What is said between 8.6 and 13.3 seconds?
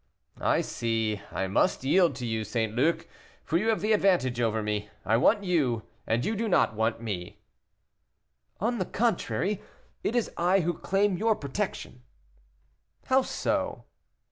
the contrary, it is I who claim your protection." "How